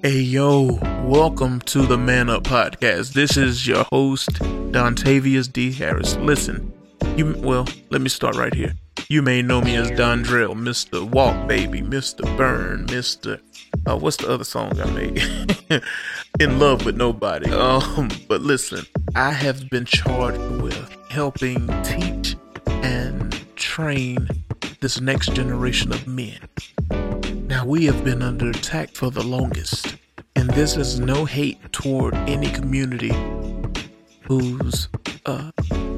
[0.00, 3.14] Hey yo, welcome to the Man Up Podcast.
[3.14, 4.30] This is your host,
[4.70, 5.72] Dontavius D.
[5.72, 6.14] Harris.
[6.18, 6.72] Listen,
[7.16, 8.74] you well, let me start right here.
[9.08, 11.02] You may know me as Don Drell, Mr.
[11.02, 12.22] Walk Baby, Mr.
[12.36, 13.40] Burn, Mr.
[13.86, 15.82] Uh, what's the other song I made?
[16.40, 17.50] In Love with Nobody.
[17.50, 18.86] Um, but listen,
[19.16, 22.36] I have been charged with helping teach
[22.66, 24.28] and train
[24.80, 26.38] this next generation of men.
[27.48, 29.96] Now, we have been under attack for the longest,
[30.36, 33.10] and this is no hate toward any community
[34.20, 34.90] whose
[35.24, 35.50] uh,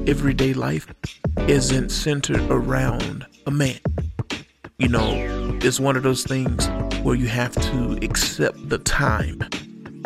[0.07, 0.87] everyday life
[1.49, 3.79] isn't centered around a man.
[4.77, 5.11] You know,
[5.61, 6.69] it's one of those things
[7.03, 9.43] where you have to accept the time.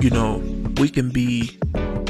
[0.01, 0.37] You know,
[0.77, 1.59] we can be,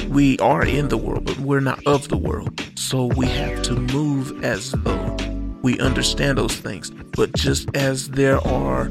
[0.08, 2.64] we are in the world, but we're not of the world.
[2.76, 5.18] So we have to move as though
[5.62, 6.90] we understand those things.
[6.90, 8.90] But just as there are,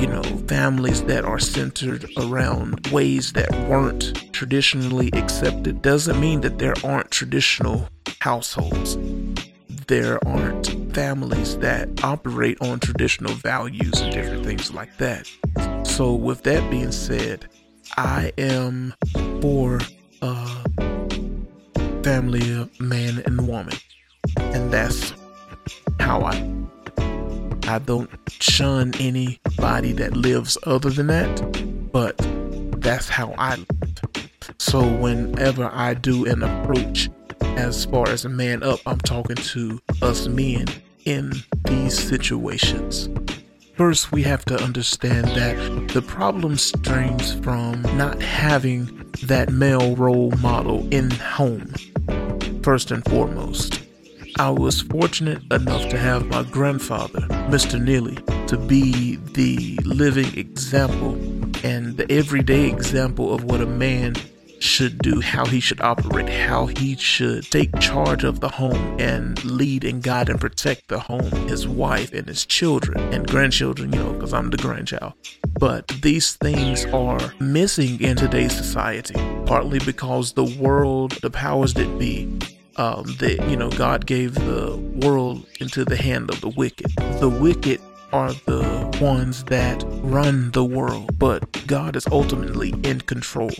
[0.00, 6.58] you know, families that are centered around ways that weren't traditionally accepted, doesn't mean that
[6.58, 7.88] there aren't traditional
[8.20, 8.96] households.
[9.88, 15.28] There aren't families that operate on traditional values and different things like that.
[15.84, 17.48] So, with that being said,
[17.96, 18.94] I am
[19.40, 19.80] for
[20.22, 20.36] a
[22.04, 23.74] family of man and woman,
[24.36, 25.12] and that's
[25.98, 26.67] how I
[27.68, 32.16] I don't shun anybody that lives other than that, but
[32.80, 34.30] that's how I live.
[34.58, 37.10] So whenever I do an approach
[37.42, 40.64] as far as a man up, I'm talking to us men
[41.04, 41.30] in
[41.64, 43.10] these situations.
[43.76, 50.30] First, we have to understand that the problem stems from not having that male role
[50.40, 51.74] model in home,
[52.62, 53.82] first and foremost.
[54.36, 57.82] I was fortunate enough to have my grandfather, Mr.
[57.82, 61.14] Neely, to be the living example
[61.64, 64.14] and the everyday example of what a man
[64.60, 69.42] should do, how he should operate, how he should take charge of the home and
[69.44, 73.98] lead and guide and protect the home, his wife and his children and grandchildren, you
[73.98, 75.14] know, because I'm the grandchild.
[75.58, 79.14] But these things are missing in today's society,
[79.46, 82.38] partly because the world, the powers that be,
[82.78, 86.90] um, that you know God gave the world into the hand of the wicked.
[87.20, 87.80] The wicked
[88.12, 93.50] are the ones that run the world, but God is ultimately in control.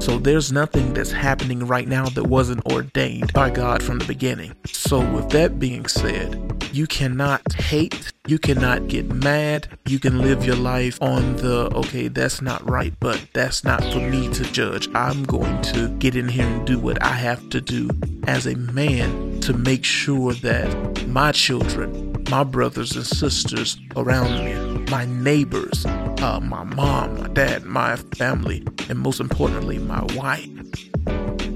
[0.00, 4.56] So there's nothing that's happening right now that wasn't ordained by God from the beginning.
[4.66, 10.44] So with that being said, you cannot hate, you cannot get mad, you can live
[10.44, 14.88] your life on the okay, that's not right, but that's not for me to judge.
[14.94, 17.90] I'm going to get in here and do what I have to do
[18.26, 24.54] as a man to make sure that my children my brothers and sisters around me,
[24.90, 30.48] my neighbors, uh, my mom, my dad, my family, and most importantly, my wife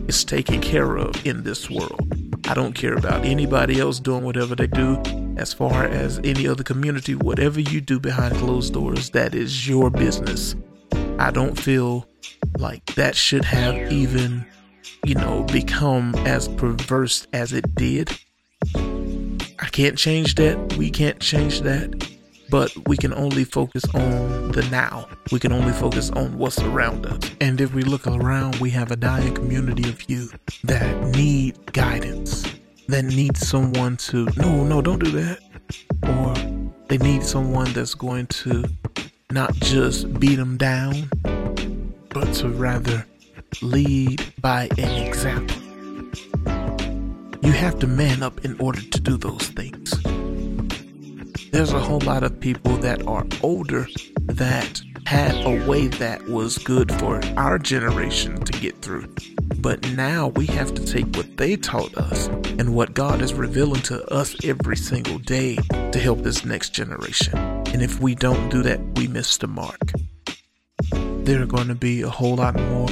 [0.07, 2.07] is taken care of in this world.
[2.47, 5.01] I don't care about anybody else doing whatever they do.
[5.37, 9.91] As far as any other community, whatever you do behind closed doors, that is your
[9.91, 10.57] business.
[11.19, 12.07] I don't feel
[12.59, 14.47] like that should have even,
[15.05, 18.19] you know, become as perverse as it did.
[18.75, 20.77] I can't change that.
[20.79, 22.11] We can't change that.
[22.49, 25.09] But we can only focus on the now.
[25.33, 27.19] We can only focus on what's around us.
[27.41, 32.45] And if we look around, we have a dying community of youth that need guidance,
[32.89, 35.39] that need someone to, no, no, don't do that.
[36.03, 36.35] Or
[36.89, 38.65] they need someone that's going to
[39.31, 41.09] not just beat them down,
[42.11, 43.05] but to rather
[43.63, 45.57] lead by an example.
[47.43, 49.91] You have to man up in order to do those things.
[51.51, 53.87] There's a whole lot of people that are older
[54.27, 59.15] that had a way that was good for our generation to get through.
[59.59, 63.83] But now we have to take what they taught us and what God is revealing
[63.83, 65.57] to us every single day
[65.93, 67.37] to help this next generation.
[67.39, 69.93] And if we don't do that, we miss the mark.
[71.25, 72.89] There are going to be a whole lot more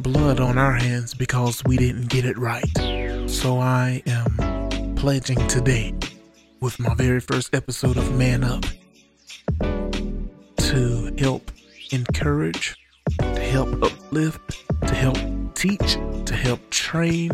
[0.00, 3.28] blood on our hands because we didn't get it right.
[3.28, 5.94] So I am pledging today
[6.60, 8.64] with my very first episode of Man Up
[10.58, 11.50] to help
[11.92, 12.76] encourage,
[13.18, 15.16] to help uplift, to help
[15.58, 17.30] teach, to help train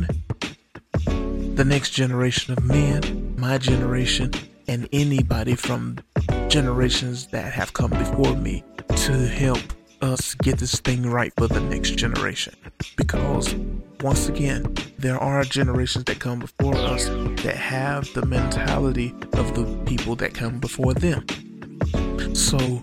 [1.05, 4.33] the next generation of men, my generation,
[4.67, 5.99] and anybody from
[6.49, 8.65] generations that have come before me
[8.97, 9.61] to help
[10.01, 12.55] us get this thing right for the next generation.
[12.97, 13.55] Because
[14.01, 17.05] once again, there are generations that come before us
[17.43, 21.27] that have the mentality of the people that come before them.
[22.35, 22.83] So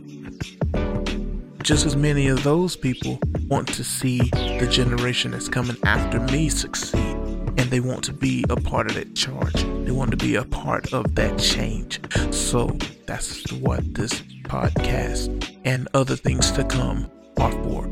[1.64, 6.50] just as many of those people want to see the generation that's coming after me
[6.50, 7.18] succeed.
[7.58, 9.64] And they want to be a part of that charge.
[9.86, 12.00] They want to be a part of that change.
[12.34, 12.68] So
[13.06, 17.90] that's what this podcast and other things to come are for.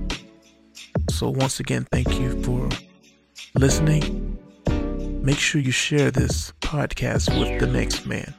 [1.10, 2.70] So, once again, thank you for
[3.56, 4.38] listening.
[5.22, 8.34] Make sure you share this podcast with the next man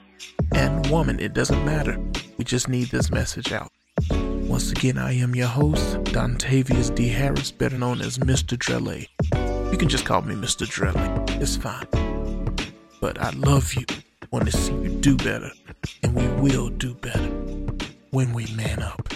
[0.54, 1.20] and woman.
[1.20, 1.98] It doesn't matter.
[2.38, 3.70] We just need this message out.
[4.50, 7.08] Once again, I am your host, Dontavius D.
[7.08, 8.58] Harris, better known as Mr.
[8.58, 9.06] Drele.
[9.70, 10.66] You can just call me Mr.
[10.66, 11.40] Drele.
[11.40, 11.86] It's fine.
[13.00, 13.86] But I love you.
[14.32, 15.52] Want to see you do better.
[16.02, 17.30] And we will do better
[18.10, 19.14] when we man up.